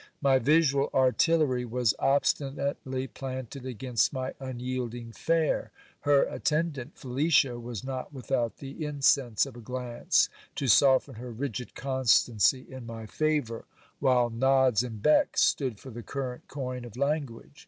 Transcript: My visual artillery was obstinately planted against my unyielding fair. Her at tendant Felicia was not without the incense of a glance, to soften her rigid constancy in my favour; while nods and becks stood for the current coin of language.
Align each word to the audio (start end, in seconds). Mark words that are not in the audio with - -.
My 0.19 0.39
visual 0.39 0.89
artillery 0.95 1.63
was 1.63 1.93
obstinately 1.99 3.05
planted 3.05 3.67
against 3.67 4.11
my 4.11 4.33
unyielding 4.39 5.11
fair. 5.11 5.69
Her 5.99 6.25
at 6.27 6.43
tendant 6.43 6.97
Felicia 6.97 7.59
was 7.59 7.83
not 7.83 8.11
without 8.11 8.57
the 8.57 8.83
incense 8.83 9.45
of 9.45 9.55
a 9.57 9.61
glance, 9.61 10.27
to 10.55 10.67
soften 10.67 11.13
her 11.21 11.29
rigid 11.31 11.75
constancy 11.75 12.65
in 12.67 12.87
my 12.87 13.05
favour; 13.05 13.65
while 13.99 14.31
nods 14.31 14.81
and 14.81 15.03
becks 15.03 15.41
stood 15.43 15.79
for 15.79 15.91
the 15.91 16.01
current 16.01 16.47
coin 16.47 16.83
of 16.83 16.97
language. 16.97 17.59